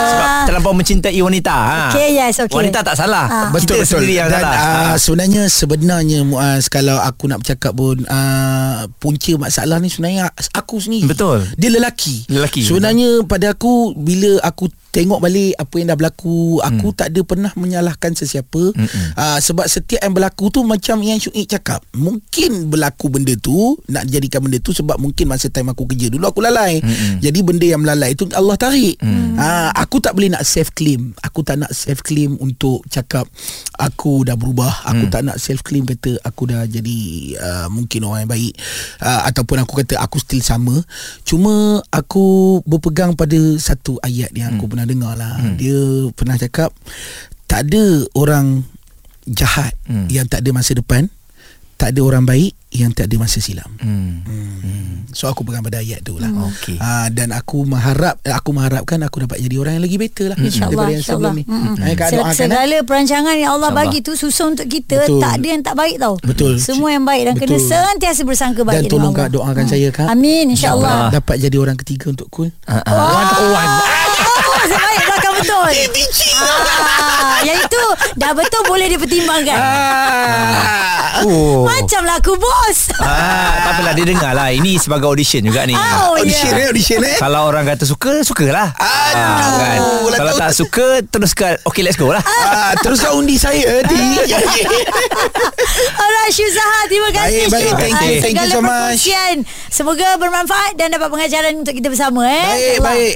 [0.06, 1.80] Sebab terlampau mencintai wanita ha.
[1.90, 2.56] Okey, yes, okey.
[2.56, 3.50] Wanita tak salah Ah.
[3.50, 3.90] Betul Kita betul.
[3.98, 9.34] sendiri yang Dan salah uh, sebenarnya sebenarnya Muaz kalau aku nak bercakap pun uh, punca
[9.36, 11.10] masalah ni sebenarnya aku sendiri.
[11.10, 11.44] Betul.
[11.56, 12.30] Dia lelaki.
[12.30, 16.64] Lelaki, Sebenarnya pada aku bila aku tengok balik apa yang dah berlaku.
[16.64, 18.72] Aku tak ada pernah menyalahkan sesiapa.
[19.20, 24.08] Uh, sebab setiap yang berlaku tu macam yang Syuib cakap mungkin berlaku benda tu nak
[24.08, 26.80] jadikan benda tu sebab mungkin masa time aku kerja dulu aku lalai.
[26.80, 27.20] Mm-mm.
[27.20, 28.96] jadi benda yang melalai itu Allah tarik.
[29.36, 33.26] Uh, aku tak boleh nak self claim aku tak nak self claim untuk cakap
[33.76, 34.86] aku dah berubah.
[34.88, 37.00] Aku tak nak self claim kata aku dah jadi
[37.36, 38.54] uh, mungkin orang yang baik.
[39.02, 40.78] Uh, ataupun aku kata aku still sama.
[41.26, 45.78] Cuma aku berpegang pada satu ayat yang aku pernah dengar lah dia
[46.12, 46.70] pernah cakap
[47.46, 48.64] tak ada orang
[49.26, 50.06] jahat Hmm.
[50.08, 51.10] yang tak ada masa depan
[51.76, 54.24] tak ada orang baik yang tak ada masa silam Hmm.
[54.24, 54.92] Hmm.
[55.12, 56.76] So aku pegang pada ayat tu lah Okey.
[56.76, 60.86] Ah, Dan aku mengharap Aku mengharapkan Aku dapat jadi orang yang lagi better lah InsyaAllah
[60.90, 61.32] yang InsyaAllah.
[61.80, 62.36] Eh, Kak Se- doakan eh.
[62.36, 65.24] Segala perancangan yang Allah bagi tu Susah untuk kita Betul.
[65.24, 66.60] Tak ada yang tak baik tau Betul.
[66.60, 67.64] Semua yang baik Dan kena Betul.
[67.66, 69.14] sentiasa bersangka baik Dan tolong.
[69.14, 72.84] Kak doakan saya Kak Amin InsyaAllah Dapat jadi orang ketiga untuk Kul ah.
[72.84, 73.95] One oh one Oh,
[75.68, 76.08] betul.
[76.36, 79.58] Ah, yang itu dah betul boleh dipertimbangkan.
[79.58, 81.24] Ah.
[81.24, 81.64] Oh.
[81.64, 82.92] Macamlah aku bos.
[82.98, 84.52] Ah, tak apalah dia dengar lah.
[84.52, 85.74] Ini sebagai audition juga ni.
[85.74, 86.60] Oh, Audition ya.
[86.60, 88.76] eh Audition eh Kalau orang kata suka, sukalah.
[88.76, 89.80] Aduh, Ah, kan?
[89.80, 91.56] lah Kalau tak suka, teruskan.
[91.64, 92.20] Okay, let's go lah.
[92.20, 94.00] Ah, teruskan undi saya di.
[95.96, 97.74] Alright Syuzaha Terima kasih Baik, baik.
[97.78, 99.02] Thank Ah, you, thank you so much.
[99.70, 103.16] Semoga bermanfaat Dan dapat pengajaran Untuk kita bersama eh Baik, baik.